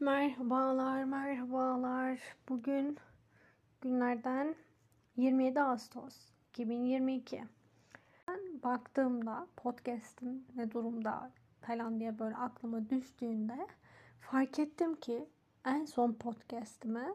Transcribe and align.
Merhabalar, 0.00 1.04
merhabalar. 1.04 2.18
Bugün 2.48 2.96
günlerden 3.80 4.54
27 5.16 5.60
Ağustos 5.60 6.16
2022. 6.50 7.44
Ben 8.28 8.40
baktığımda 8.62 9.46
podcast'im 9.56 10.44
ne 10.56 10.70
durumda 10.70 11.30
falan 11.60 12.00
diye 12.00 12.18
böyle 12.18 12.36
aklıma 12.36 12.90
düştüğünde 12.90 13.66
fark 14.20 14.58
ettim 14.58 14.94
ki 14.94 15.28
en 15.64 15.84
son 15.84 16.12
podcast'imi 16.12 17.14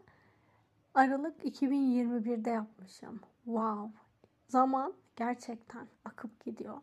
Aralık 0.94 1.44
2021'de 1.46 2.50
yapmışım. 2.50 3.20
Wow. 3.46 3.92
Zaman 4.48 4.94
gerçekten 5.16 5.88
akıp 6.06 6.46
gidiyor. 6.46 6.78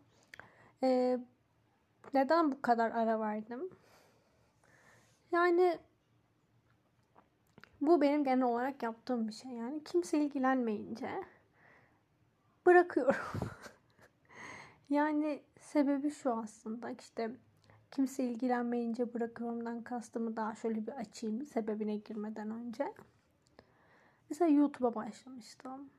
Ee, 0.84 1.18
neden 2.14 2.52
bu 2.52 2.62
kadar 2.62 2.90
ara 2.90 3.20
verdim? 3.20 3.70
Yani 5.32 5.78
bu 7.80 8.00
benim 8.00 8.24
genel 8.24 8.42
olarak 8.44 8.82
yaptığım 8.82 9.28
bir 9.28 9.32
şey. 9.32 9.50
Yani 9.52 9.84
kimse 9.84 10.18
ilgilenmeyince 10.18 11.24
bırakıyorum. 12.66 13.16
yani 14.90 15.42
sebebi 15.60 16.10
şu 16.10 16.32
aslında 16.32 16.90
işte 16.90 17.30
kimse 17.90 18.24
ilgilenmeyince 18.24 19.14
bırakıyorumdan 19.14 19.82
kastımı 19.82 20.36
daha 20.36 20.54
şöyle 20.54 20.86
bir 20.86 20.92
açayım 20.92 21.46
sebebine 21.46 21.96
girmeden 21.96 22.50
önce. 22.50 22.94
Mesela 24.30 24.50
YouTube'a 24.50 24.94
başlamıştım. 24.94 25.90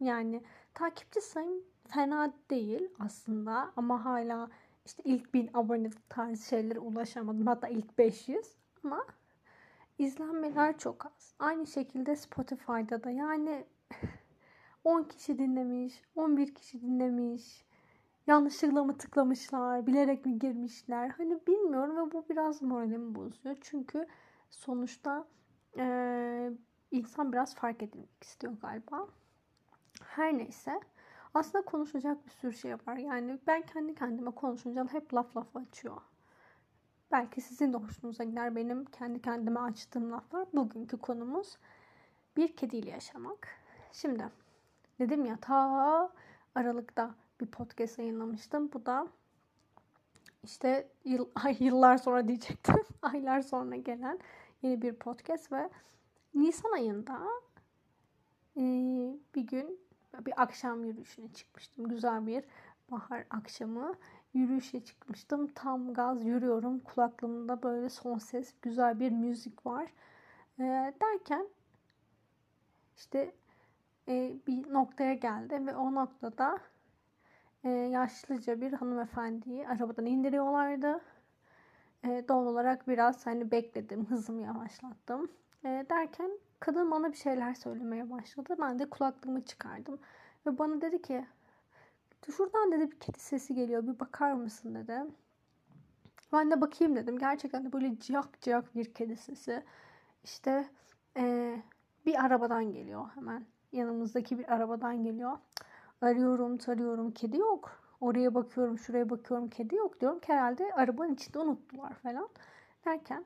Yani 0.00 0.42
takipçi 0.74 1.20
sayım 1.20 1.64
fena 1.88 2.32
değil 2.50 2.88
aslında 2.98 3.72
ama 3.76 4.04
hala 4.04 4.48
işte 4.86 5.02
ilk 5.06 5.34
bin 5.34 5.50
abone 5.54 5.90
tarzı 6.08 6.48
şeylere 6.48 6.78
ulaşamadım. 6.78 7.46
Hatta 7.46 7.68
ilk 7.68 7.98
500 7.98 8.46
ama 8.84 9.06
izlenmeler 9.98 10.78
çok 10.78 11.06
az. 11.06 11.34
Aynı 11.38 11.66
şekilde 11.66 12.16
Spotify'da 12.16 13.04
da 13.04 13.10
yani 13.10 13.64
10 14.84 15.02
kişi 15.02 15.38
dinlemiş, 15.38 16.02
11 16.16 16.54
kişi 16.54 16.82
dinlemiş. 16.82 17.64
Yanlışlıkla 18.26 18.84
mı 18.84 18.98
tıklamışlar, 18.98 19.86
bilerek 19.86 20.26
mi 20.26 20.38
girmişler? 20.38 21.08
Hani 21.08 21.46
bilmiyorum 21.46 21.96
ve 21.96 22.12
bu 22.12 22.24
biraz 22.28 22.62
moralimi 22.62 23.14
bozuyor. 23.14 23.56
Çünkü 23.60 24.06
sonuçta 24.50 25.26
e, 25.78 26.50
insan 26.90 27.32
biraz 27.32 27.54
fark 27.54 27.82
edilmek 27.82 28.24
istiyor 28.24 28.52
galiba. 28.62 29.08
Her 30.20 30.38
neyse. 30.38 30.80
Aslında 31.34 31.64
konuşacak 31.64 32.26
bir 32.26 32.30
sürü 32.30 32.52
şey 32.52 32.74
var. 32.74 32.96
Yani 32.96 33.38
ben 33.46 33.62
kendi 33.62 33.94
kendime 33.94 34.30
konuşunca 34.30 34.86
hep 34.92 35.14
laf 35.14 35.36
laf 35.36 35.56
açıyor. 35.56 35.96
Belki 37.12 37.40
sizin 37.40 37.72
de 37.72 37.76
hoşunuza 37.76 38.24
gider 38.24 38.56
benim 38.56 38.84
kendi 38.84 39.22
kendime 39.22 39.60
açtığım 39.60 40.12
laflar. 40.12 40.46
Bugünkü 40.52 40.98
konumuz 40.98 41.56
bir 42.36 42.56
kediyle 42.56 42.90
yaşamak. 42.90 43.48
Şimdi 43.92 44.28
dedim 44.98 45.24
ya 45.24 45.36
ta 45.36 46.12
Aralık'ta 46.54 47.14
bir 47.40 47.46
podcast 47.46 47.98
yayınlamıştım. 47.98 48.72
Bu 48.72 48.86
da 48.86 49.06
işte 50.42 50.88
yıl, 51.04 51.28
ay, 51.44 51.56
yıllar 51.60 51.96
sonra 51.96 52.28
diyecektim. 52.28 52.84
Aylar 53.02 53.40
sonra 53.40 53.76
gelen 53.76 54.18
yeni 54.62 54.82
bir 54.82 54.94
podcast 54.94 55.52
ve 55.52 55.70
Nisan 56.34 56.72
ayında 56.72 57.20
e, 58.56 58.62
bir 59.34 59.46
gün 59.46 59.89
bir 60.26 60.42
akşam 60.42 60.84
yürüyüşüne 60.84 61.32
çıkmıştım. 61.32 61.88
Güzel 61.88 62.26
bir 62.26 62.44
bahar 62.90 63.24
akşamı 63.30 63.94
yürüyüşe 64.34 64.84
çıkmıştım. 64.84 65.46
Tam 65.54 65.94
gaz 65.94 66.24
yürüyorum. 66.24 66.78
Kulaklığımda 66.78 67.62
böyle 67.62 67.88
son 67.88 68.18
ses 68.18 68.54
güzel 68.62 69.00
bir 69.00 69.12
müzik 69.12 69.66
var. 69.66 69.92
E, 70.58 70.94
derken 71.00 71.46
işte 72.96 73.32
e, 74.08 74.36
bir 74.46 74.72
noktaya 74.72 75.14
geldi 75.14 75.66
ve 75.66 75.76
o 75.76 75.94
noktada 75.94 76.58
e, 77.64 77.68
yaşlıca 77.70 78.60
bir 78.60 78.72
hanımefendiyi 78.72 79.68
arabadan 79.68 80.06
indiriyorlardı. 80.06 81.00
E, 82.04 82.24
doğal 82.28 82.46
olarak 82.46 82.88
biraz 82.88 83.26
hani 83.26 83.50
bekledim, 83.50 84.06
hızımı 84.06 84.42
yavaşlattım. 84.42 85.30
E, 85.64 85.86
derken 85.90 86.30
kadın 86.60 86.90
bana 86.90 87.12
bir 87.12 87.16
şeyler 87.16 87.54
söylemeye 87.54 88.10
başladı. 88.10 88.56
Ben 88.60 88.78
de 88.78 88.90
kulaklığımı 88.90 89.44
çıkardım. 89.44 89.98
Ve 90.46 90.58
bana 90.58 90.80
dedi 90.80 91.02
ki 91.02 91.26
şuradan 92.36 92.72
dedi 92.72 92.90
bir 92.90 93.00
kedi 93.00 93.20
sesi 93.20 93.54
geliyor 93.54 93.86
bir 93.86 94.00
bakar 94.00 94.32
mısın 94.32 94.74
dedi. 94.74 95.04
Ben 96.32 96.50
de 96.50 96.60
bakayım 96.60 96.96
dedim. 96.96 97.18
Gerçekten 97.18 97.64
de 97.64 97.72
böyle 97.72 97.98
ciyak 97.98 98.40
ciyak 98.40 98.74
bir 98.74 98.94
kedi 98.94 99.16
sesi. 99.16 99.64
İşte 100.24 100.68
e, 101.16 101.56
bir 102.06 102.24
arabadan 102.24 102.72
geliyor 102.72 103.10
hemen. 103.14 103.46
Yanımızdaki 103.72 104.38
bir 104.38 104.52
arabadan 104.54 105.04
geliyor. 105.04 105.38
Arıyorum 106.02 106.56
tarıyorum 106.58 107.10
kedi 107.10 107.36
yok. 107.36 107.82
Oraya 108.00 108.34
bakıyorum 108.34 108.78
şuraya 108.78 109.10
bakıyorum 109.10 109.48
kedi 109.48 109.74
yok 109.74 110.00
diyorum 110.00 110.20
ki 110.20 110.32
herhalde 110.32 110.72
arabanın 110.74 111.14
içinde 111.14 111.38
unuttular 111.38 111.94
falan. 111.94 112.28
Derken 112.84 113.24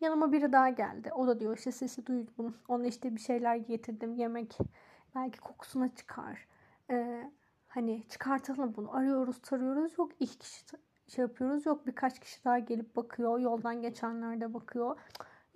yanıma 0.00 0.32
biri 0.32 0.52
daha 0.52 0.68
geldi. 0.68 1.12
O 1.12 1.26
da 1.26 1.40
diyor 1.40 1.56
işte 1.56 1.72
sesi 1.72 2.06
duydum. 2.06 2.56
Ona 2.68 2.86
işte 2.86 3.14
bir 3.14 3.20
şeyler 3.20 3.56
getirdim 3.56 4.14
yemek. 4.14 4.58
Belki 5.14 5.40
kokusuna 5.40 5.94
çıkar. 5.94 6.46
Ee, 6.90 7.30
hani 7.68 8.08
çıkartalım 8.08 8.76
bunu. 8.76 8.96
Arıyoruz 8.96 9.42
tarıyoruz. 9.42 9.98
Yok 9.98 10.12
iki 10.20 10.38
kişi 10.38 10.64
şey 11.08 11.22
yapıyoruz. 11.22 11.66
Yok 11.66 11.86
birkaç 11.86 12.20
kişi 12.20 12.44
daha 12.44 12.58
gelip 12.58 12.96
bakıyor. 12.96 13.38
Yoldan 13.38 13.82
geçenler 13.82 14.40
de 14.40 14.54
bakıyor. 14.54 14.98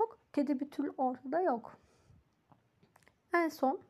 Yok 0.00 0.18
kedi 0.32 0.60
bir 0.60 0.70
türlü 0.70 0.90
ortada 0.98 1.40
yok. 1.40 1.76
En 3.34 3.48
son 3.48 3.80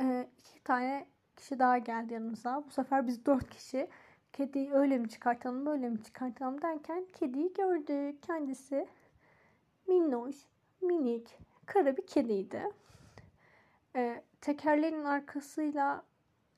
e, 0.00 0.28
iki 0.38 0.64
tane 0.64 1.06
kişi 1.36 1.58
daha 1.58 1.78
geldi 1.78 2.14
yanımıza. 2.14 2.64
Bu 2.66 2.70
sefer 2.70 3.06
biz 3.06 3.26
dört 3.26 3.50
kişi 3.50 3.88
kediyi 4.36 4.72
öyle 4.72 4.98
mi 4.98 5.08
çıkartalım 5.08 5.66
böyle 5.66 5.88
mi 5.88 6.02
çıkartalım 6.02 6.62
derken 6.62 7.06
kediyi 7.12 7.52
gördük. 7.52 8.22
Kendisi 8.22 8.88
minnoş, 9.86 10.36
minik, 10.80 11.38
kara 11.66 11.96
bir 11.96 12.06
kediydi. 12.06 12.62
E, 13.96 14.22
tekerlerin 14.40 15.04
arkasıyla 15.04 16.02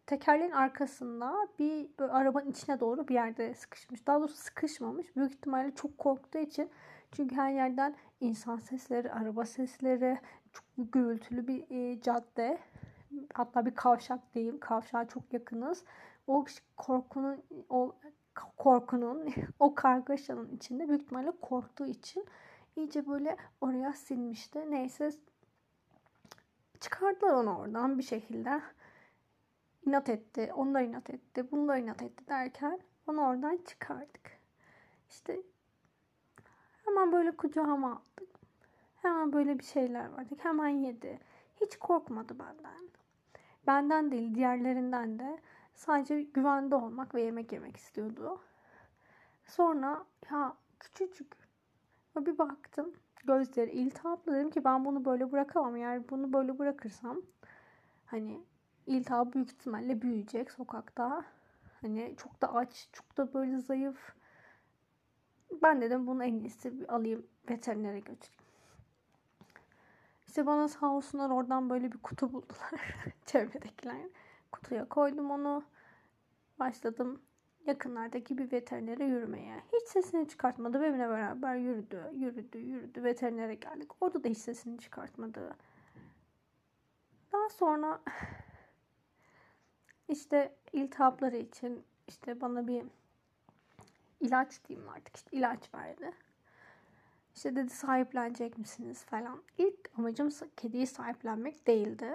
tekerlerin 0.07 0.53
arkasında 0.53 1.49
bir 1.59 1.89
arabanın 1.99 2.51
içine 2.51 2.81
doğru 2.81 3.09
bir 3.09 3.15
yerde 3.15 3.55
sıkışmış. 3.55 4.07
Daha 4.07 4.21
doğrusu 4.21 4.37
sıkışmamış. 4.37 5.17
Büyük 5.17 5.33
ihtimalle 5.33 5.75
çok 5.75 5.99
korktuğu 5.99 6.39
için. 6.39 6.71
Çünkü 7.13 7.37
her 7.37 7.53
yerden 7.53 7.95
insan 8.21 8.57
sesleri, 8.57 9.13
araba 9.13 9.45
sesleri, 9.45 10.19
çok 10.53 10.93
gürültülü 10.93 11.47
bir 11.47 11.65
e, 11.71 12.01
cadde. 12.01 12.59
Hatta 13.35 13.67
bir 13.67 13.75
kavşak 13.75 14.35
diyeyim. 14.35 14.61
Kavşağa 14.61 15.09
çok 15.09 15.33
yakınız. 15.33 15.85
O 16.29 16.45
korkunun 16.77 17.43
o 17.69 17.95
korkunun 18.57 19.35
o 19.59 19.75
kargaşanın 19.75 20.57
içinde 20.57 20.89
büyük 20.89 21.03
ihtimalle 21.03 21.33
korktuğu 21.41 21.87
için 21.87 22.27
iyice 22.77 23.07
böyle 23.09 23.37
oraya 23.61 23.93
sinmişti. 23.93 24.71
Neyse 24.71 25.11
çıkardılar 26.81 27.33
onu 27.33 27.59
oradan 27.59 27.99
bir 27.99 28.03
şekilde. 28.03 28.61
İnat 29.87 30.09
etti. 30.09 30.53
Onlar 30.57 30.83
inat 30.83 31.11
etti. 31.11 31.51
Bunlar 31.53 31.79
inat 31.79 32.03
etti 32.03 32.29
derken 32.29 32.81
onu 33.07 33.21
oradan 33.27 33.57
çıkardık. 33.67 34.39
İşte 35.09 35.43
hemen 36.85 37.13
böyle 37.13 37.37
kucağıma 37.37 37.93
aldık. 37.93 38.29
Hemen 39.03 39.33
böyle 39.33 39.59
bir 39.59 39.65
şeyler 39.65 40.17
verdik. 40.17 40.45
Hemen 40.45 40.69
yedi. 40.69 41.21
Hiç 41.61 41.77
korkmadı 41.77 42.39
benden. 42.39 42.89
Benden 43.67 44.11
değil 44.11 44.35
diğerlerinden 44.35 45.19
de 45.19 45.39
sadece 45.79 46.23
güvende 46.23 46.75
olmak 46.75 47.15
ve 47.15 47.23
yemek 47.23 47.53
yemek 47.53 47.77
istiyordu. 47.77 48.41
Sonra 49.47 50.05
ya 50.31 50.57
küçücük 50.81 51.33
bir 52.17 52.39
baktım 52.39 52.93
gözleri 53.25 53.71
iltihaplı 53.71 54.35
dedim 54.35 54.51
ki 54.51 54.65
ben 54.65 54.85
bunu 54.85 55.05
böyle 55.05 55.33
bırakamam. 55.33 55.77
Eğer 55.77 56.09
bunu 56.09 56.33
böyle 56.33 56.59
bırakırsam 56.59 57.23
hani 58.07 58.41
iltihap 58.87 59.35
büyük 59.35 59.51
ihtimalle 59.51 60.03
büyüyecek 60.03 60.51
sokakta. 60.51 61.25
Hani 61.81 62.15
çok 62.17 62.43
da 62.43 62.55
aç, 62.55 62.89
çok 62.93 63.17
da 63.17 63.35
böyle 63.35 63.59
zayıf. 63.59 64.15
Ben 65.63 65.81
dedim 65.81 66.07
bunu 66.07 66.25
en 66.25 66.35
iyisi 66.35 66.73
alayım 66.89 67.27
veterinere 67.51 68.01
götüreyim. 68.01 68.43
İşte 70.27 70.47
bana 70.47 70.69
sağ 70.69 70.87
olsunlar 70.87 71.31
oradan 71.31 71.71
böyle 71.71 71.93
bir 71.93 71.99
kutu 71.99 72.33
buldular 72.33 72.95
çevredekiler. 73.27 73.97
Kutuya 74.53 74.89
koydum 74.89 75.31
onu. 75.31 75.65
Başladım 76.59 77.23
yakınlardaki 77.69 78.39
bir 78.39 78.53
veterinere 78.53 79.05
yürümeye. 79.05 79.63
Hiç 79.73 79.89
sesini 79.89 80.29
çıkartmadı. 80.29 80.81
Benimle 80.81 81.09
beraber 81.09 81.57
yürüdü, 81.57 82.11
yürüdü, 82.15 82.59
yürüdü. 82.59 83.05
Veterinere 83.05 83.55
geldik. 83.55 83.91
Orada 84.01 84.25
da 84.25 84.29
hiç 84.29 84.39
sesini 84.39 84.79
çıkartmadı. 84.79 85.57
Daha 87.33 87.49
sonra 87.49 88.01
işte 90.09 90.55
iltihapları 90.73 91.37
için 91.37 91.85
işte 92.09 92.41
bana 92.41 92.67
bir 92.67 92.85
ilaç 94.21 94.65
diyeyim 94.65 94.89
artık 94.89 95.17
işte 95.17 95.37
ilaç 95.37 95.75
verdi. 95.75 96.13
İşte 97.35 97.57
dedi 97.57 97.71
sahiplenecek 97.71 98.59
misiniz 98.59 99.05
falan. 99.05 99.43
İlk 99.59 99.91
amacım 99.99 100.29
kediyi 100.57 100.87
sahiplenmek 100.87 101.67
değildi. 101.67 102.11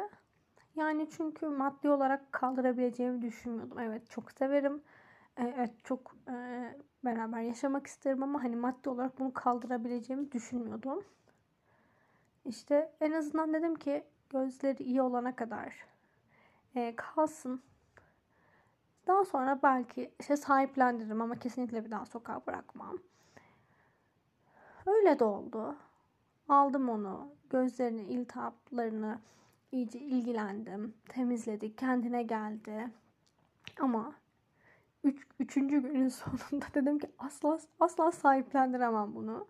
Yani 0.76 1.10
çünkü 1.10 1.48
maddi 1.48 1.90
olarak 1.90 2.32
kaldırabileceğimi 2.32 3.22
düşünmüyordum. 3.22 3.80
Evet 3.80 4.10
çok 4.10 4.32
severim. 4.32 4.82
Ee, 5.38 5.54
evet 5.58 5.74
çok 5.84 6.16
e, 6.30 6.36
beraber 7.06 7.42
yaşamak 7.42 7.88
isterim 7.88 8.24
ama 8.24 8.44
hani 8.44 8.56
maddi 8.56 8.90
olarak 8.90 9.20
bunu 9.20 9.34
kaldırabileceğimi 9.34 10.32
düşünmüyordum. 10.32 11.04
İşte 12.46 12.92
en 13.02 13.12
azından 13.12 13.54
dedim 13.54 13.76
ki 13.76 14.04
gözleri 14.30 14.84
iyi 14.84 15.02
olana 15.02 15.36
kadar 15.36 15.86
e, 16.76 16.96
kalsın. 16.96 17.62
Daha 19.08 19.26
sonra 19.26 19.60
belki 19.64 20.12
işte 20.20 20.38
sahiplendiririm 20.38 21.22
ama 21.22 21.40
kesinlikle 21.40 21.86
bir 21.86 21.92
daha 21.92 22.06
sokağa 22.06 22.42
bırakmam. 22.48 22.98
Öyle 24.86 25.20
de 25.20 25.24
oldu. 25.24 25.76
Aldım 26.50 26.90
onu. 26.90 27.28
Gözlerini, 27.50 28.02
iltihaplarını 28.02 29.20
iyice 29.74 30.00
ilgilendim. 30.00 30.94
Temizledik. 31.10 31.78
Kendine 31.78 32.24
geldi. 32.24 32.92
Ama 33.80 34.16
üç, 35.04 35.28
üçüncü 35.40 35.82
günün 35.82 36.08
sonunda 36.10 36.66
dedim 36.74 37.00
ki 37.00 37.08
asla 37.18 37.60
asla 37.80 38.12
sahiplendiremem 38.12 39.16
bunu. 39.16 39.48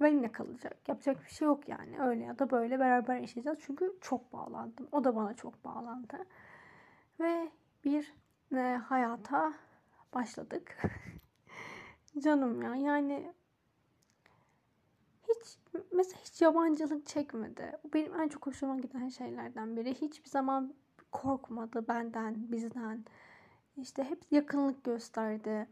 Benimle 0.00 0.32
kalacak. 0.32 0.88
Yapacak 0.88 1.24
bir 1.24 1.30
şey 1.30 1.46
yok 1.46 1.68
yani. 1.68 2.00
Öyle 2.00 2.24
ya 2.24 2.38
da 2.38 2.50
böyle 2.50 2.78
beraber 2.78 3.18
yaşayacağız. 3.18 3.58
Çünkü 3.62 3.92
çok 4.00 4.32
bağlandım. 4.32 4.88
O 4.92 5.04
da 5.04 5.16
bana 5.16 5.34
çok 5.34 5.64
bağlandı. 5.64 6.16
Ve 7.20 7.50
bir 7.84 8.14
e, 8.54 8.76
hayata 8.76 9.52
başladık. 10.14 10.82
Canım 12.18 12.62
ya 12.62 12.76
yani 12.76 13.32
hiç 15.28 15.58
mesela 15.92 16.20
hiç 16.24 16.42
yabancılık 16.42 17.06
çekmedi. 17.06 17.72
Bu 17.84 17.92
benim 17.92 18.20
en 18.20 18.28
çok 18.28 18.46
hoşuma 18.46 18.76
giden 18.76 19.08
şeylerden 19.08 19.76
biri. 19.76 19.94
Hiçbir 19.94 20.28
zaman 20.30 20.74
korkmadı 21.12 21.88
benden, 21.88 22.52
bizden. 22.52 23.04
İşte 23.76 24.04
hep 24.04 24.18
yakınlık 24.30 24.84
gösterdi. 24.84 25.68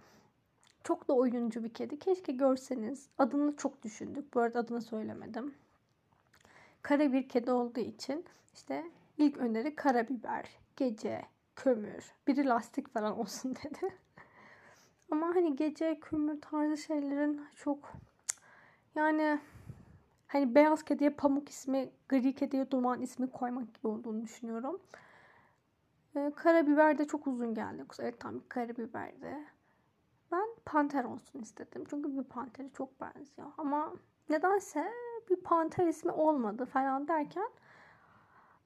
Çok 0.85 1.09
da 1.09 1.13
oyuncu 1.13 1.65
bir 1.65 1.75
kedi. 1.75 1.99
Keşke 1.99 2.33
görseniz. 2.33 3.09
Adını 3.19 3.57
çok 3.57 3.83
düşündük. 3.83 4.35
Bu 4.35 4.41
arada 4.41 4.59
adını 4.59 4.83
söylemedim. 4.83 5.55
Kara 6.83 7.13
bir 7.13 7.29
kedi 7.29 7.51
olduğu 7.51 7.81
için 7.81 8.25
işte 8.55 8.85
ilk 9.19 9.37
öneri 9.37 9.75
karabiber, 9.75 10.59
gece, 10.77 11.23
kömür, 11.57 12.13
biri 12.27 12.47
lastik 12.47 12.89
falan 12.89 13.19
olsun 13.19 13.55
dedi. 13.65 13.95
Ama 15.11 15.27
hani 15.27 15.57
gece, 15.57 16.01
kömür 16.01 16.41
tarzı 16.41 16.77
şeylerin 16.77 17.41
çok 17.55 17.93
yani 18.97 19.41
hani 20.27 20.55
beyaz 20.55 20.83
kediye 20.83 21.11
pamuk 21.11 21.49
ismi, 21.49 21.91
gri 22.09 22.35
kediye 22.35 22.71
duman 22.71 23.03
ismi 23.03 23.31
koymak 23.31 23.75
gibi 23.75 23.89
olduğunu 23.89 24.23
düşünüyorum. 24.23 24.81
Ee, 26.17 26.33
karabiber 26.37 26.99
de 26.99 27.07
çok 27.07 27.27
uzun 27.27 27.55
geldi. 27.55 27.85
Evet 28.01 28.21
tam 28.21 28.41
karabiberdi. 28.49 29.37
Ben 30.33 30.49
panter 30.65 31.05
olsun 31.05 31.41
istedim. 31.41 31.85
Çünkü 31.91 32.19
bir 32.19 32.25
panteri 32.25 32.73
çok 32.73 33.01
benziyor. 33.01 33.49
Ama 33.59 33.93
nedense 34.31 34.93
bir 35.31 35.37
panter 35.37 35.87
ismi 35.87 36.13
olmadı 36.13 36.65
falan 36.65 37.09
derken 37.09 37.49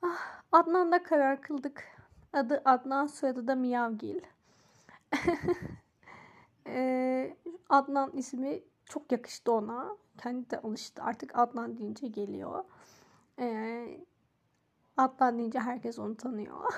ah, 0.03 0.43
Adnan'da 0.53 1.03
karar 1.03 1.43
kıldık. 1.43 1.85
Adı 2.33 2.63
Adnan, 2.65 3.07
soyadı 3.07 3.47
da 3.49 3.55
Miyavgil. 3.55 4.21
ee, 6.67 7.37
Adnan 7.69 8.11
ismi 8.13 8.63
çok 8.85 9.13
yakıştı 9.13 9.53
ona. 9.53 9.97
Kendi 10.23 10.51
de 10.51 10.61
alıştı. 10.61 11.03
Artık 11.03 11.39
Adnan 11.39 11.79
deyince 11.79 12.07
geliyor. 12.09 12.65
Ee, 13.39 14.01
Adnan 14.97 15.39
deyince 15.39 15.59
herkes 15.59 15.99
onu 15.99 16.17
tanıyor. 16.17 16.75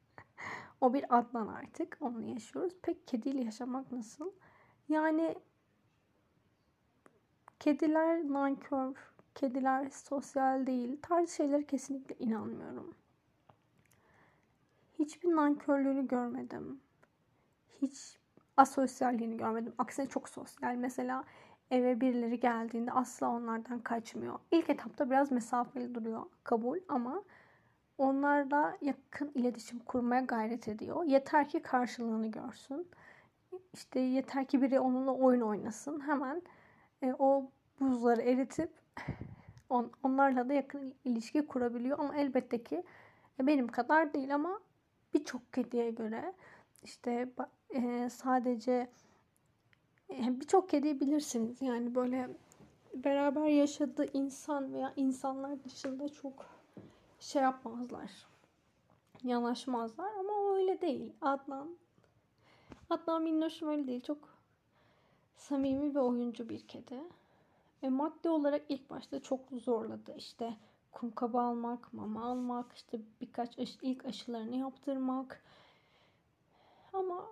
o 0.80 0.94
bir 0.94 1.18
Adnan 1.18 1.48
artık. 1.48 1.98
Onu 2.00 2.22
yaşıyoruz. 2.22 2.72
Pek 2.82 3.08
kediyle 3.08 3.44
yaşamak 3.44 3.92
nasıl? 3.92 4.30
Yani 4.88 5.34
kediler 7.60 8.28
nankör, 8.28 8.94
kediler 9.34 9.90
sosyal 9.90 10.66
değil. 10.66 10.98
Tarz 11.02 11.30
şeylere 11.30 11.66
kesinlikle 11.66 12.14
inanmıyorum. 12.18 12.94
Hiçbir 14.98 15.28
nankörlüğünü 15.28 16.08
görmedim. 16.08 16.80
Hiç 17.82 18.18
asosyalliğini 18.56 19.36
görmedim. 19.36 19.74
Aksine 19.78 20.08
çok 20.08 20.28
sosyal. 20.28 20.74
Mesela 20.74 21.24
eve 21.70 22.00
birileri 22.00 22.40
geldiğinde 22.40 22.92
asla 22.92 23.28
onlardan 23.28 23.80
kaçmıyor. 23.80 24.38
İlk 24.50 24.70
etapta 24.70 25.10
biraz 25.10 25.32
mesafeli 25.32 25.94
duruyor 25.94 26.22
kabul 26.44 26.78
ama 26.88 27.22
onlarla 27.98 28.76
yakın 28.80 29.32
iletişim 29.34 29.78
kurmaya 29.78 30.20
gayret 30.20 30.68
ediyor. 30.68 31.04
Yeter 31.04 31.48
ki 31.48 31.62
karşılığını 31.62 32.30
görsün. 32.30 32.88
İşte 33.72 34.00
yeter 34.00 34.44
ki 34.44 34.62
biri 34.62 34.80
onunla 34.80 35.12
oyun 35.12 35.40
oynasın. 35.40 36.00
Hemen 36.00 36.42
e, 37.02 37.14
o 37.18 37.50
buzları 37.80 38.22
eritip 38.22 38.70
on, 39.70 39.92
onlarla 40.02 40.48
da 40.48 40.52
yakın 40.52 40.94
ilişki 41.04 41.46
kurabiliyor. 41.46 41.98
Ama 41.98 42.16
elbette 42.16 42.62
ki 42.62 42.84
e, 43.40 43.46
benim 43.46 43.68
kadar 43.68 44.14
değil 44.14 44.34
ama 44.34 44.60
birçok 45.14 45.52
kediye 45.52 45.90
göre 45.90 46.34
işte 46.82 47.28
e, 47.70 48.10
sadece 48.10 48.88
e, 50.10 50.40
birçok 50.40 50.68
kediyi 50.68 51.00
bilirsiniz. 51.00 51.62
Yani 51.62 51.94
böyle 51.94 52.30
beraber 52.94 53.46
yaşadığı 53.46 54.06
insan 54.12 54.72
veya 54.74 54.92
insanlar 54.96 55.64
dışında 55.64 56.08
çok 56.08 56.46
şey 57.20 57.42
yapmazlar. 57.42 58.26
Yanaşmazlar 59.24 60.12
ama 60.18 60.32
o 60.32 60.54
öyle 60.54 60.80
değil. 60.80 61.12
Adnan 61.20 61.76
Adnan 62.90 63.22
Minnoş'um 63.22 63.68
öyle 63.68 63.86
değil. 63.86 64.00
Çok 64.00 64.18
samimi 65.36 65.94
ve 65.94 66.00
oyuncu 66.00 66.48
bir 66.48 66.68
kedi. 66.68 67.02
E, 67.82 67.88
maddi 67.88 68.28
olarak 68.28 68.62
ilk 68.68 68.90
başta 68.90 69.22
çok 69.22 69.40
zorladı. 69.50 70.14
İşte 70.16 70.56
kum 70.92 71.14
kabı 71.14 71.40
almak, 71.40 71.92
mama 71.92 72.24
almak, 72.24 72.72
işte 72.72 73.00
birkaç 73.20 73.58
aşı, 73.58 73.78
ilk 73.82 74.04
aşılarını 74.04 74.56
yaptırmak. 74.56 75.42
Ama 76.92 77.26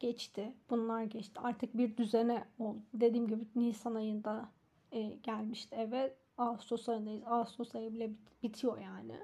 geçti. 0.00 0.54
Bunlar 0.70 1.02
geçti. 1.02 1.40
Artık 1.40 1.76
bir 1.76 1.96
düzene 1.96 2.44
oldu. 2.58 2.82
Dediğim 2.94 3.28
gibi 3.28 3.44
Nisan 3.56 3.94
ayında 3.94 4.48
e, 4.92 5.02
gelmişti 5.02 5.74
eve. 5.74 6.14
Ağustos 6.38 6.88
ayındayız. 6.88 7.22
Ağustos 7.26 7.74
ayı 7.74 7.94
bile 7.94 8.10
bitiyor 8.42 8.78
yani. 8.78 9.16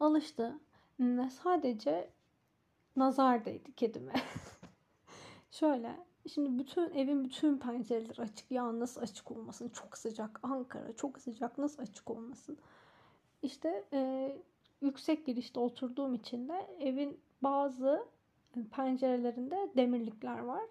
Alıştı. 0.00 0.58
Sadece 1.30 2.10
nazar 2.96 3.44
değdi 3.44 3.72
kedime. 3.76 4.12
Şöyle 5.50 5.96
Şimdi 6.28 6.58
bütün 6.58 6.90
evin 6.90 7.24
bütün 7.24 7.58
pencereleri 7.58 8.22
açık. 8.22 8.50
Ya 8.50 8.78
nasıl 8.78 9.00
açık 9.00 9.30
olmasın? 9.30 9.68
Çok 9.68 9.98
sıcak. 9.98 10.40
Ankara 10.42 10.96
çok 10.96 11.18
sıcak. 11.18 11.58
Nasıl 11.58 11.82
açık 11.82 12.10
olmasın? 12.10 12.58
İşte 13.42 13.84
e, 13.92 14.32
yüksek 14.80 15.26
girişte 15.26 15.60
oturduğum 15.60 16.14
için 16.14 16.48
de 16.48 16.76
evin 16.80 17.20
bazı 17.42 18.06
pencerelerinde 18.70 19.70
demirlikler 19.76 20.38
var. 20.38 20.68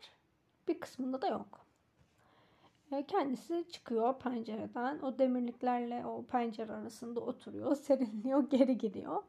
Bir 0.68 0.80
kısmında 0.80 1.22
da 1.22 1.28
yok. 1.28 1.66
E, 2.92 3.06
kendisi 3.06 3.66
çıkıyor 3.72 4.20
pencereden. 4.20 5.00
O 5.00 5.20
demirliklerle 5.20 6.06
o 6.06 6.24
pencere 6.24 6.72
arasında 6.72 7.20
oturuyor. 7.20 7.76
Serinliyor. 7.76 8.50
Geri 8.50 8.78
gidiyor. 8.78 9.24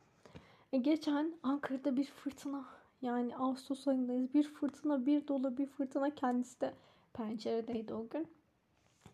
E, 0.73 0.79
geçen 0.79 1.35
Ankara'da 1.43 1.97
bir 1.97 2.05
fırtına 2.05 2.65
yani 3.03 3.37
Ağustos 3.37 3.89
ayındayız. 3.89 4.35
Bir 4.35 4.45
fırtına, 4.45 5.07
bir 5.07 5.29
dolu 5.29 5.59
bir 5.59 5.67
fırtına. 5.67 6.11
Kendisi 6.11 6.61
de 6.61 6.75
penceredeydi 7.13 7.95
o 7.95 8.09
gün. 8.09 8.29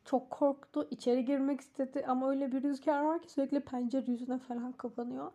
Çok 0.05 0.31
korktu. 0.31 0.89
içeri 0.91 1.25
girmek 1.25 1.61
istedi 1.61 2.05
ama 2.09 2.31
öyle 2.31 2.53
bir 2.53 2.63
rüzgar 2.63 3.03
var 3.03 3.23
ki 3.23 3.31
sürekli 3.31 3.61
pencere 3.61 4.11
yüzüne 4.11 4.39
falan 4.39 4.73
kapanıyor. 4.73 5.33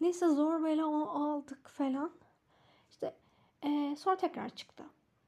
Neyse 0.00 0.28
zor 0.28 0.64
bela 0.64 0.86
onu 0.86 1.10
aldık 1.10 1.68
falan. 1.68 2.10
İşte 2.90 3.14
ee, 3.64 3.96
sonra 3.98 4.16
tekrar 4.16 4.48
çıktı. 4.48 4.84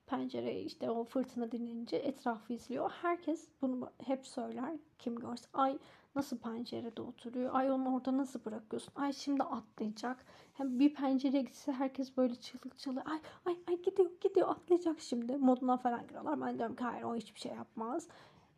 Pencere 0.06 0.60
işte 0.60 0.90
o 0.90 1.04
fırtına 1.04 1.52
dinince 1.52 1.96
etrafı 1.96 2.52
izliyor. 2.52 2.90
Herkes 3.02 3.48
bunu 3.62 3.90
hep 4.04 4.26
söyler. 4.26 4.76
Kim 4.98 5.16
görse 5.16 5.48
ay 5.54 5.78
nasıl 6.14 6.38
pencerede 6.38 7.02
oturuyor? 7.02 7.50
Ay 7.54 7.70
onu 7.70 7.94
orada 7.94 8.16
nasıl 8.16 8.44
bırakıyorsun? 8.44 8.92
Ay 8.96 9.12
şimdi 9.12 9.42
atlayacak. 9.42 10.24
Hem 10.54 10.78
bir 10.78 10.94
pencereye 10.94 11.42
gitse 11.42 11.72
herkes 11.72 12.16
böyle 12.16 12.34
çığlık 12.34 12.78
çığlık. 12.78 13.10
Ay 13.10 13.20
ay 13.46 13.56
ay 13.68 13.82
gidiyor 13.82 14.10
gidiyor 14.20 14.48
atlayacak 14.48 15.00
şimdi. 15.00 15.36
Moduna 15.36 15.76
falan 15.76 16.06
giriyorlar. 16.06 16.40
Ben 16.40 16.58
diyorum 16.58 16.76
ki 16.76 16.84
hayır 16.84 17.02
o 17.02 17.16
hiçbir 17.16 17.40
şey 17.40 17.52
yapmaz. 17.52 18.08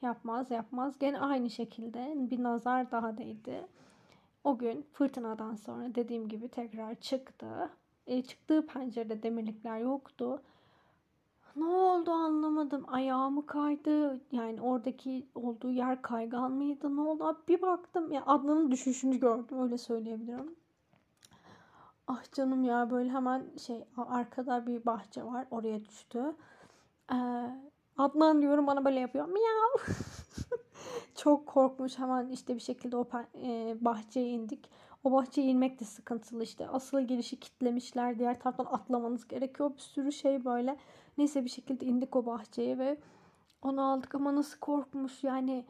Yapmaz 0.03 0.51
yapmaz. 0.51 0.99
Gene 0.99 1.21
aynı 1.21 1.51
şekilde 1.51 2.15
bir 2.17 2.43
nazar 2.43 2.91
daha 2.91 3.19
değdi. 3.19 3.67
O 4.45 4.59
gün 4.59 4.87
fırtınadan 4.93 5.55
sonra 5.55 5.95
dediğim 5.95 6.29
gibi 6.29 6.49
tekrar 6.49 6.95
çıktı. 6.95 7.71
E, 8.07 8.23
çıktığı 8.23 8.67
pencerede 8.67 9.23
demirlikler 9.23 9.79
yoktu. 9.79 10.43
Ne 11.57 11.65
oldu 11.65 12.11
anlamadım. 12.11 12.85
Ayağımı 12.89 13.47
kaydı. 13.47 14.21
Yani 14.33 14.61
oradaki 14.61 15.27
olduğu 15.35 15.71
yer 15.71 16.03
kaygan 16.03 16.53
mıydı? 16.53 16.97
Ne 16.97 17.01
oldu? 17.01 17.43
Bir 17.49 17.63
baktım. 17.63 18.13
Ya 18.13 18.23
Adnan'ın 18.27 18.71
düşüşünü 18.71 19.21
gördüm. 19.21 19.63
Öyle 19.63 19.79
söyleyebilirim. 19.79 20.57
Ah 22.09 22.33
canım 22.33 22.65
ya 22.65 22.91
böyle 22.91 23.11
hemen 23.11 23.45
şey 23.67 23.85
arkada 23.97 24.67
bir 24.67 24.87
bahçe 24.87 25.25
var. 25.25 25.47
Oraya 25.51 25.85
düştü. 25.85 26.35
Ee, 27.13 27.17
Adnan 27.99 28.43
diyorum 28.43 28.67
bana 28.67 28.85
böyle 28.85 29.01
yapıyor. 29.01 29.29
Miyav. 29.29 29.95
Çok 31.15 31.47
korkmuş. 31.47 31.99
Hemen 31.99 32.29
işte 32.29 32.55
bir 32.55 32.61
şekilde 32.61 32.97
o 32.97 33.09
e, 33.43 33.77
bahçeye 33.81 34.29
indik. 34.29 34.71
O 35.07 35.13
bahçeye 35.13 35.49
inmek 35.49 35.81
de 35.81 35.85
sıkıntılı 35.85 36.43
işte. 36.43 36.69
Asıl 36.69 37.01
girişi 37.01 37.41
kitlemişler. 37.41 38.19
Diğer 38.19 38.41
taraftan 38.41 38.65
atlamanız 38.65 39.29
gerekiyor. 39.29 39.71
Bir 39.75 39.81
sürü 39.81 40.13
şey 40.13 40.45
böyle. 40.45 40.77
Neyse 41.19 41.45
bir 41.45 41.51
şekilde 41.51 41.87
indik 41.87 42.17
o 42.17 42.27
bahçeye 42.27 42.79
ve 42.79 42.99
onu 43.63 43.93
aldık 43.93 44.15
ama 44.15 44.35
nasıl 44.35 44.59
korkmuş 44.59 45.25
yani 45.25 45.65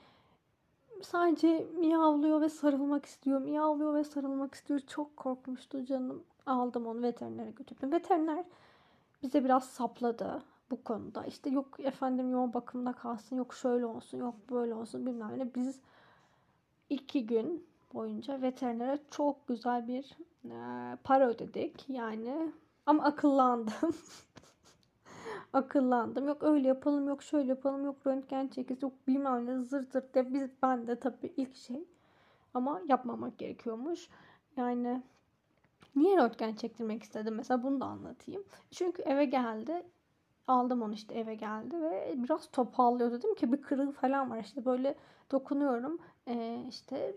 sadece 1.03 1.67
miyavlıyor 1.79 2.41
ve 2.41 2.49
sarılmak 2.49 3.07
istiyor. 3.07 3.41
Miyavlıyor 3.41 3.95
ve 3.95 4.05
sarılmak 4.05 4.55
istiyor. 4.55 4.81
Çok 4.81 5.17
korkmuştu 5.17 5.85
canım. 5.85 6.25
Aldım 6.47 6.87
onu 6.87 7.03
veterinere 7.03 7.51
götürdüm. 7.51 7.93
Veteriner 7.93 8.45
bize 9.23 9.45
biraz 9.45 9.65
sapladı 9.65 10.43
bu 10.71 10.85
konuda. 10.85 11.25
İşte 11.25 11.51
yok 11.51 11.81
efendim 11.81 12.31
yoğun 12.31 12.55
bakımda 12.55 12.93
kalsın, 12.93 13.37
yok 13.37 13.55
şöyle 13.55 13.87
olsun, 13.87 14.19
yok 14.19 14.35
böyle 14.51 14.75
olsun 14.75 15.07
bilmem 15.07 15.39
ne. 15.39 15.55
Biz 15.55 15.81
iki 16.91 17.27
gün 17.27 17.67
boyunca 17.95 18.43
veterinere 18.43 18.99
çok 19.11 19.49
güzel 19.49 19.89
bir 19.89 20.17
e, 20.45 20.97
para 21.05 21.29
ödedik. 21.29 21.85
Yani 21.89 22.53
ama 22.87 23.05
akıllandım. 23.05 23.75
akıllandım. 25.53 26.29
Yok 26.29 26.43
öyle 26.43 26.69
yapalım, 26.69 27.09
yok 27.09 27.23
şöyle 27.23 27.49
yapalım, 27.49 27.85
yok 27.85 28.07
röntgen 28.07 28.49
çekisi, 28.49 28.85
yok 28.85 28.93
bilmem 29.09 29.47
ne 29.47 29.65
zırt 29.65 29.93
zırt 29.93 30.15
de 30.15 30.35
biz 30.35 30.51
ben 30.63 30.87
de 30.87 31.01
tabii 31.01 31.33
ilk 31.37 31.57
şey 31.57 31.85
ama 32.55 32.81
yapmamak 32.89 33.39
gerekiyormuş. 33.39 34.09
Yani 34.57 35.03
niye 35.97 36.17
röntgen 36.17 36.55
çektirmek 36.55 37.03
istedim 37.03 37.35
mesela 37.35 37.63
bunu 37.63 37.81
da 37.81 37.85
anlatayım. 37.85 38.45
Çünkü 38.71 39.03
eve 39.03 39.25
geldi 39.25 39.83
aldım 40.47 40.83
onu 40.83 40.93
işte 40.95 41.15
eve 41.15 41.35
geldi 41.35 41.83
ve 41.83 42.15
biraz 42.17 42.51
topallıyor 42.51 43.13
dedim 43.13 43.35
ki 43.35 43.53
bir 43.53 43.63
kırığı 43.63 43.93
falan 43.93 44.31
var 44.31 44.39
işte 44.39 44.65
böyle 44.65 44.95
dokunuyorum 45.31 45.99
ee, 46.29 46.65
işte 46.69 47.17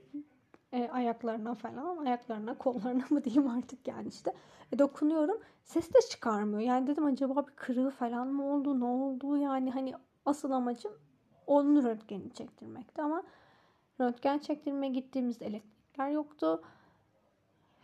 e, 0.74 0.90
ayaklarına 0.90 1.54
falan 1.54 2.06
ayaklarına 2.06 2.58
kollarına 2.58 3.04
mı 3.10 3.24
diyeyim 3.24 3.48
artık 3.48 3.88
yani 3.88 4.08
işte 4.08 4.34
e, 4.72 4.80
dokunuyorum 4.80 5.38
ses 5.64 5.94
de 5.94 6.00
çıkarmıyor 6.10 6.60
yani 6.60 6.88
dedim 6.88 7.06
acaba 7.06 7.48
bir 7.48 7.52
kırığı 7.52 7.90
falan 7.90 8.28
mı 8.28 8.54
oldu 8.54 8.80
ne 8.80 8.86
oldu 8.86 9.38
yani 9.38 9.72
hani 9.72 9.94
asıl 10.26 10.52
amacım 10.52 10.92
onun 11.48 11.84
röntgenini 11.84 12.34
çektirmekti 12.34 13.02
ama 13.02 13.24
röntgen 14.02 14.40
çektirmeye 14.40 14.94
gittiğimizde 14.94 15.46
elektrikler 15.46 16.10
yoktu 16.10 16.62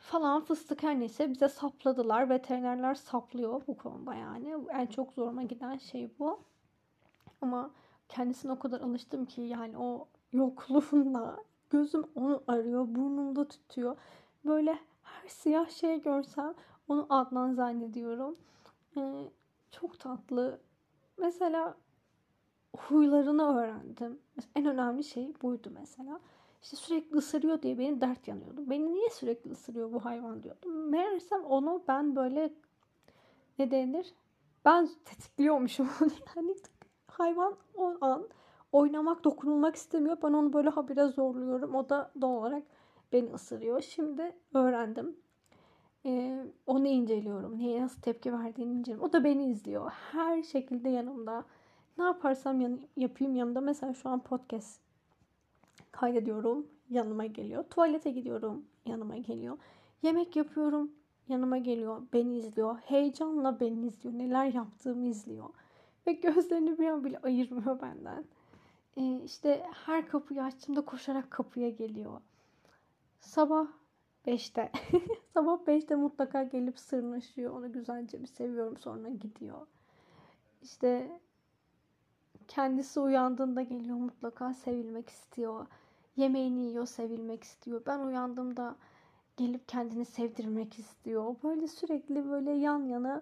falan 0.05 0.41
fıstık 0.41 0.83
her 0.83 0.99
neyse 0.99 1.31
bize 1.31 1.49
sapladılar. 1.49 2.29
Veterinerler 2.29 2.95
saplıyor 2.95 3.61
bu 3.67 3.77
konuda 3.77 4.15
yani. 4.15 4.55
En 4.73 4.85
çok 4.85 5.13
zoruma 5.13 5.43
giden 5.43 5.77
şey 5.77 6.09
bu. 6.19 6.39
Ama 7.41 7.71
kendisine 8.09 8.51
o 8.51 8.59
kadar 8.59 8.81
alıştım 8.81 9.25
ki 9.25 9.41
yani 9.41 9.77
o 9.77 10.07
yokluğunda 10.33 11.43
gözüm 11.69 12.05
onu 12.15 12.43
arıyor, 12.47 12.85
burnumda 12.87 13.47
tutuyor. 13.47 13.97
Böyle 14.45 14.79
her 15.03 15.27
siyah 15.27 15.69
şey 15.69 16.01
görsem 16.01 16.53
onu 16.87 17.05
Adnan 17.09 17.53
zannediyorum. 17.53 18.37
Ee, 18.97 19.31
çok 19.71 19.99
tatlı. 19.99 20.59
Mesela 21.17 21.77
huylarını 22.77 23.57
öğrendim. 23.57 24.19
En 24.55 24.65
önemli 24.65 25.03
şey 25.03 25.33
buydu 25.41 25.71
mesela. 25.73 26.19
İşte 26.61 26.77
sürekli 26.77 27.17
ısırıyor 27.17 27.61
diye 27.61 27.79
beni 27.79 28.01
dert 28.01 28.27
yanıyordu. 28.27 28.69
Beni 28.69 28.93
niye 28.93 29.09
sürekli 29.09 29.51
ısırıyor 29.51 29.93
bu 29.93 30.05
hayvan 30.05 30.43
diyordum. 30.43 30.89
Meğersem 30.89 31.43
onu 31.43 31.83
ben 31.87 32.15
böyle 32.15 32.53
ne 33.59 33.71
denir? 33.71 34.13
Ben 34.65 34.89
tetikliyormuşum. 35.05 35.89
yani 36.35 36.55
hayvan 37.07 37.55
o 37.75 37.97
an 38.01 38.27
oynamak, 38.75 39.23
dokunulmak 39.23 39.75
istemiyor. 39.75 40.17
Ben 40.23 40.33
onu 40.33 40.53
böyle 40.53 40.69
habire 40.69 41.07
zorluyorum. 41.07 41.75
O 41.75 41.89
da 41.89 42.11
doğal 42.21 42.37
olarak 42.37 42.63
beni 43.13 43.33
ısırıyor. 43.33 43.81
Şimdi 43.81 44.35
öğrendim. 44.53 45.15
Ee, 46.05 46.45
onu 46.67 46.87
inceliyorum. 46.87 47.57
Niye 47.57 47.81
nasıl 47.81 48.01
tepki 48.01 48.33
verdiğini 48.33 48.73
inceliyorum. 48.73 49.09
O 49.09 49.13
da 49.13 49.23
beni 49.23 49.51
izliyor. 49.51 49.91
Her 50.11 50.43
şekilde 50.43 50.89
yanımda. 50.89 51.43
Ne 51.97 52.03
yaparsam 52.03 52.61
yan- 52.61 52.81
yapayım 52.97 53.35
yanımda. 53.35 53.61
Mesela 53.61 53.93
şu 53.93 54.09
an 54.09 54.19
podcast 54.19 54.79
kaydediyorum 55.91 56.67
yanıma 56.89 57.25
geliyor. 57.25 57.63
Tuvalete 57.63 58.11
gidiyorum 58.11 58.65
yanıma 58.85 59.17
geliyor. 59.17 59.57
Yemek 60.01 60.35
yapıyorum 60.35 60.91
yanıma 61.27 61.57
geliyor. 61.57 62.01
Beni 62.13 62.37
izliyor. 62.37 62.77
Heyecanla 62.77 63.59
beni 63.59 63.87
izliyor. 63.87 64.17
Neler 64.17 64.53
yaptığımı 64.53 65.05
izliyor. 65.05 65.49
Ve 66.07 66.11
gözlerini 66.13 66.77
bir 66.79 66.87
an 66.87 67.03
bile 67.03 67.19
ayırmıyor 67.19 67.81
benden. 67.81 68.25
Ee, 68.97 69.21
işte 69.25 69.65
her 69.85 70.07
kapıyı 70.07 70.43
açtığımda 70.43 70.85
koşarak 70.85 71.31
kapıya 71.31 71.69
geliyor. 71.69 72.21
Sabah 73.19 73.67
5'te. 74.27 74.71
Sabah 75.33 75.59
5'te 75.67 75.95
mutlaka 75.95 76.43
gelip 76.43 76.79
sırnaşıyor. 76.79 77.53
Onu 77.53 77.73
güzelce 77.73 78.21
bir 78.21 78.27
seviyorum 78.27 78.77
sonra 78.77 79.09
gidiyor. 79.09 79.67
İşte 80.61 81.19
kendisi 82.47 82.99
uyandığında 82.99 83.61
geliyor 83.61 83.97
mutlaka 83.97 84.53
sevilmek 84.53 85.09
istiyor. 85.09 85.67
Yemeğini 86.15 86.61
yiyor, 86.61 86.85
sevilmek 86.85 87.43
istiyor. 87.43 87.81
Ben 87.85 87.99
uyandığımda 87.99 88.75
gelip 89.37 89.67
kendini 89.67 90.05
sevdirmek 90.05 90.79
istiyor. 90.79 91.35
Böyle 91.43 91.67
sürekli 91.67 92.29
böyle 92.29 92.51
yan 92.51 92.85
yana 92.85 93.21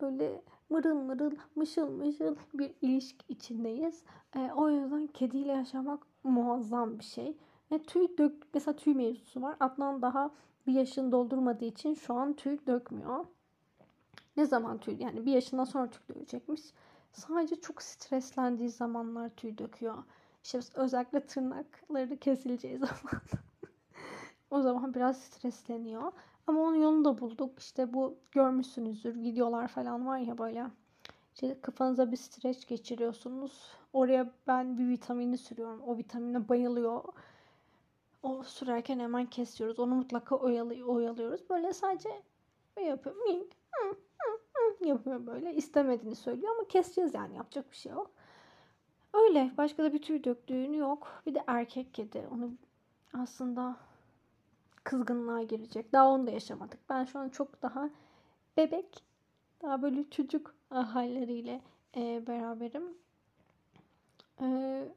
böyle 0.00 0.42
mırıl 0.70 0.94
mırıl 0.94 1.30
mışıl 1.54 1.88
mışıl 1.88 2.36
bir 2.54 2.74
ilişki 2.82 3.24
içindeyiz. 3.28 4.02
E, 4.36 4.50
o 4.56 4.70
yüzden 4.70 5.06
kediyle 5.06 5.52
yaşamak 5.52 6.06
muazzam 6.24 6.98
bir 6.98 7.04
şey. 7.04 7.36
E, 7.70 7.82
tüy 7.82 8.08
dök 8.18 8.32
mesela 8.54 8.76
tüy 8.76 8.94
mevzusu 8.94 9.42
var. 9.42 9.56
Adnan 9.60 10.02
daha 10.02 10.30
bir 10.66 10.72
yaşını 10.72 11.12
doldurmadığı 11.12 11.64
için 11.64 11.94
şu 11.94 12.14
an 12.14 12.32
tüy 12.32 12.58
dökmüyor. 12.66 13.24
Ne 14.36 14.46
zaman 14.46 14.78
tüy 14.78 14.96
yani 15.00 15.26
bir 15.26 15.32
yaşından 15.32 15.64
sonra 15.64 15.90
tüy 15.90 16.08
dökecekmiş. 16.08 16.60
Sadece 17.12 17.60
çok 17.60 17.82
streslendiği 17.82 18.68
zamanlar 18.68 19.28
tüy 19.28 19.58
döküyor. 19.58 20.04
İşte 20.44 20.60
özellikle 20.74 21.26
tırnakları 21.26 22.16
kesileceği 22.16 22.78
zaman 22.78 23.22
o 24.50 24.62
zaman 24.62 24.94
biraz 24.94 25.20
stresleniyor. 25.20 26.12
Ama 26.48 26.60
onun 26.60 26.74
yolunu 26.74 27.04
da 27.04 27.18
bulduk. 27.18 27.58
İşte 27.58 27.92
bu 27.92 28.16
görmüşsünüzdür 28.32 29.14
videolar 29.22 29.68
falan 29.68 30.06
var 30.06 30.18
ya 30.18 30.38
böyle. 30.38 30.66
İşte 31.34 31.60
kafanıza 31.62 32.12
bir 32.12 32.16
streç 32.16 32.66
geçiriyorsunuz. 32.66 33.72
Oraya 33.92 34.30
ben 34.46 34.78
bir 34.78 34.88
vitamini 34.88 35.38
sürüyorum. 35.38 35.82
O 35.82 35.96
vitamine 35.96 36.48
bayılıyor. 36.48 37.04
O 38.22 38.42
sürerken 38.42 38.98
hemen 38.98 39.26
kesiyoruz. 39.26 39.78
Onu 39.78 39.94
mutlaka 39.94 40.36
oyalı, 40.36 40.84
oyalıyoruz. 40.84 41.50
Böyle 41.50 41.72
sadece 41.72 42.08
yapıyor. 42.86 43.16
yapıyor 44.80 45.26
böyle. 45.26 45.54
İstemediğini 45.54 46.16
söylüyor 46.16 46.54
ama 46.56 46.68
keseceğiz 46.68 47.14
yani. 47.14 47.36
Yapacak 47.36 47.70
bir 47.70 47.76
şey 47.76 47.92
yok. 47.92 48.10
Öyle. 49.14 49.50
Başka 49.58 49.84
da 49.84 49.92
bir 49.92 50.02
tüy 50.02 50.24
döktüğün 50.24 50.72
yok. 50.72 51.22
Bir 51.26 51.34
de 51.34 51.44
erkek 51.46 51.94
kedi. 51.94 52.28
Onu 52.32 52.50
aslında 53.14 53.76
kızgınlığa 54.88 55.42
girecek. 55.42 55.92
Daha 55.92 56.08
onu 56.08 56.26
da 56.26 56.30
yaşamadık. 56.30 56.78
Ben 56.88 57.04
şu 57.04 57.18
an 57.18 57.28
çok 57.28 57.62
daha 57.62 57.90
bebek, 58.56 59.04
daha 59.62 59.82
böyle 59.82 60.10
çocuk 60.10 60.54
halleriyle 60.70 61.60
e, 61.96 62.26
beraberim. 62.26 62.82
E, 64.40 64.88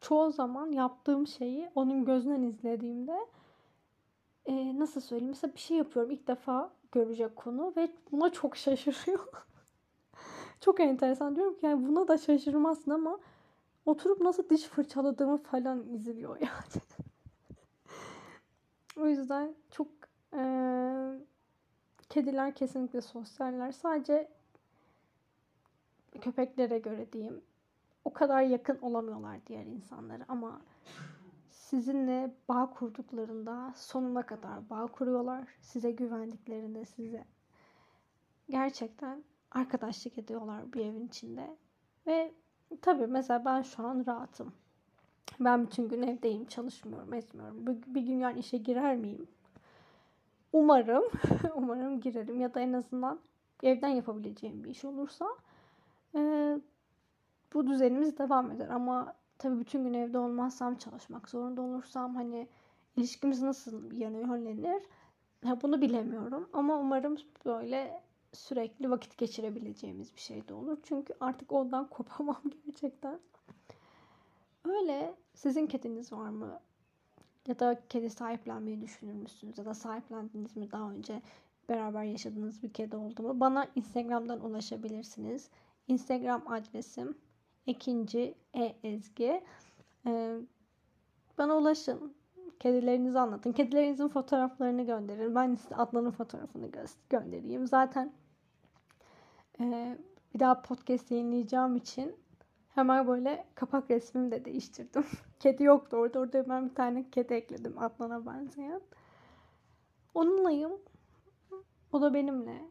çoğu 0.00 0.32
zaman 0.32 0.72
yaptığım 0.72 1.26
şeyi 1.26 1.70
onun 1.74 2.04
gözünden 2.04 2.42
izlediğimde 2.42 3.26
e, 4.46 4.78
nasıl 4.78 5.00
söyleyeyim? 5.00 5.30
Mesela 5.30 5.54
bir 5.54 5.60
şey 5.60 5.76
yapıyorum 5.76 6.10
ilk 6.10 6.28
defa 6.28 6.70
görecek 6.92 7.36
konu 7.36 7.72
ve 7.76 7.92
buna 8.12 8.32
çok 8.32 8.56
şaşırıyor. 8.56 9.28
Çok 10.60 10.80
enteresan 10.80 11.36
diyorum 11.36 11.54
ki 11.54 11.66
yani 11.66 11.88
buna 11.88 12.08
da 12.08 12.18
şaşırmazsın 12.18 12.90
ama 12.90 13.18
oturup 13.86 14.20
nasıl 14.20 14.48
diş 14.48 14.62
fırçaladığımı 14.62 15.38
falan 15.38 15.88
izliyor 15.88 16.40
yani. 16.40 16.82
O 18.96 19.06
yüzden 19.06 19.54
çok 19.70 19.88
e, 20.34 20.42
kediler 22.08 22.54
kesinlikle 22.54 23.00
sosyaller. 23.00 23.72
Sadece 23.72 24.28
köpeklere 26.20 26.78
göre 26.78 27.12
diyeyim 27.12 27.42
o 28.04 28.12
kadar 28.12 28.42
yakın 28.42 28.78
olamıyorlar 28.82 29.46
diğer 29.46 29.64
insanlara 29.66 30.24
ama 30.28 30.60
sizinle 31.50 32.34
bağ 32.48 32.70
kurduklarında 32.70 33.72
sonuna 33.76 34.26
kadar 34.26 34.70
bağ 34.70 34.86
kuruyorlar. 34.86 35.48
Size 35.60 35.90
güvendiklerinde 35.90 36.84
size 36.84 37.24
gerçekten 38.50 39.24
arkadaşlık 39.50 40.18
ediyorlar 40.18 40.72
bir 40.72 40.84
evin 40.84 41.06
içinde. 41.06 41.56
Ve 42.06 42.32
tabii 42.82 43.06
mesela 43.06 43.44
ben 43.44 43.62
şu 43.62 43.86
an 43.86 44.04
rahatım. 44.06 44.52
Ben 45.40 45.66
bütün 45.66 45.88
gün 45.88 46.02
evdeyim, 46.02 46.44
çalışmıyorum, 46.46 47.14
etmiyorum. 47.14 47.66
Bir, 47.66 47.94
bir 47.94 48.00
gün 48.00 48.18
yani 48.18 48.38
işe 48.38 48.58
girer 48.58 48.96
miyim? 48.96 49.26
Umarım, 50.52 51.04
umarım 51.54 52.00
girerim 52.00 52.40
ya 52.40 52.54
da 52.54 52.60
en 52.60 52.72
azından 52.72 53.20
evden 53.62 53.88
yapabileceğim 53.88 54.64
bir 54.64 54.70
iş 54.70 54.84
olursa 54.84 55.26
e, 56.14 56.20
bu 57.54 57.66
düzenimiz 57.66 58.18
devam 58.18 58.50
eder. 58.50 58.68
Ama 58.68 59.14
tabii 59.38 59.60
bütün 59.60 59.84
gün 59.84 59.94
evde 59.94 60.18
olmazsam, 60.18 60.74
çalışmak 60.74 61.28
zorunda 61.28 61.62
olursam 61.62 62.14
hani 62.14 62.48
ilişkimiz 62.96 63.42
nasıl 63.42 63.92
yönlenir? 63.92 64.82
Ha, 65.44 65.62
bunu 65.62 65.80
bilemiyorum 65.80 66.48
ama 66.52 66.78
umarım 66.78 67.16
böyle 67.44 68.02
sürekli 68.32 68.90
vakit 68.90 69.18
geçirebileceğimiz 69.18 70.14
bir 70.14 70.20
şey 70.20 70.48
de 70.48 70.54
olur. 70.54 70.78
Çünkü 70.82 71.14
artık 71.20 71.52
ondan 71.52 71.86
kopamam 71.90 72.42
gerçekten. 72.66 73.20
Öyle 74.68 75.14
sizin 75.34 75.66
kediniz 75.66 76.12
var 76.12 76.28
mı? 76.28 76.60
Ya 77.46 77.58
da 77.58 77.80
kedi 77.88 78.10
sahiplenmeyi 78.10 78.80
düşünür 78.80 79.12
müsünüz? 79.12 79.58
Ya 79.58 79.64
da 79.64 79.74
sahiplendiniz 79.74 80.56
mi 80.56 80.70
daha 80.70 80.90
önce 80.90 81.22
beraber 81.68 82.02
yaşadığınız 82.02 82.62
bir 82.62 82.72
kedi 82.72 82.96
oldu 82.96 83.22
mu? 83.22 83.40
Bana 83.40 83.66
Instagram'dan 83.74 84.44
ulaşabilirsiniz. 84.44 85.50
Instagram 85.88 86.42
adresim 86.46 87.18
ikinci 87.66 88.34
e 88.54 88.76
ezgi. 88.84 89.44
Ee, 90.06 90.36
bana 91.38 91.56
ulaşın. 91.56 92.14
Kedilerinizi 92.60 93.18
anlatın. 93.18 93.52
Kedilerinizin 93.52 94.08
fotoğraflarını 94.08 94.82
gönderin. 94.82 95.34
Ben 95.34 95.54
size 95.54 95.76
Adnan'ın 95.76 96.10
fotoğrafını 96.10 96.66
gö- 96.66 96.96
göndereyim. 97.10 97.66
Zaten 97.66 98.12
e, 99.60 99.98
bir 100.34 100.40
daha 100.40 100.62
podcast 100.62 101.10
yayınlayacağım 101.10 101.76
için 101.76 102.16
hemen 102.76 103.08
böyle 103.08 103.46
kapak 103.54 103.90
resmimi 103.90 104.30
de 104.30 104.44
değiştirdim. 104.44 105.04
kedi 105.40 105.64
yoktu 105.64 105.96
orada. 105.96 106.18
Orada 106.18 106.38
hemen 106.38 106.70
bir 106.70 106.74
tane 106.74 107.10
kedi 107.10 107.34
ekledim 107.34 107.78
Adnan'a 107.78 108.26
benzeyen. 108.26 108.80
Onunlayım. 110.14 110.72
O 111.92 112.00
da 112.00 112.14
benimle. 112.14 112.62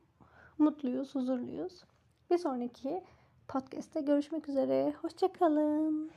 Mutluyuz, 0.57 1.15
huzurluyuz. 1.15 1.83
Bir 2.31 2.37
sonraki 2.37 3.03
podcast'te 3.47 4.01
görüşmek 4.01 4.49
üzere. 4.49 4.93
Hoşçakalın. 5.01 6.11